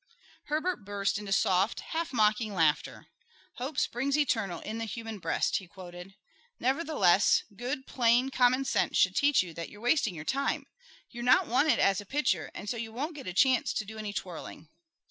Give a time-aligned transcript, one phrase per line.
[0.45, 3.05] Herbert burst into soft, half mocking laughter.
[3.57, 6.15] "'Hope springs eternal in the human breast'," he quoted.
[6.59, 10.65] "Nevertheless, good, plain, common sense should teach you that you're wasting your time.
[11.11, 13.99] You're not wanted as a pitcher, and so you won't get a chance to do
[13.99, 14.69] any twirling."